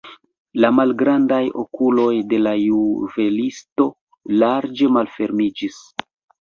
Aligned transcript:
La 0.63 0.69
malgrandaj 0.77 1.41
okuloj 1.65 2.07
de 2.33 2.41
la 2.47 2.55
juvelisto 2.63 3.89
larĝe 4.41 4.93
malfermiĝis. 4.99 5.81